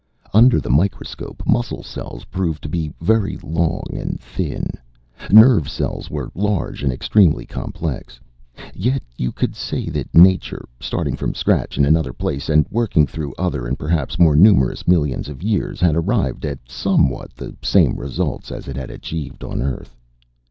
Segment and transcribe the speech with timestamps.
[0.33, 4.71] Under the microscope, muscle cells proved to be very long and thin.
[5.29, 8.19] Nerve cells were large and extremely complex.
[8.73, 13.35] Yet you could say that Nature, starting from scratch in another place, and working through
[13.37, 18.51] other and perhaps more numerous millions of years, had arrived at somewhat the same results
[18.51, 19.95] as it had achieved on Earth.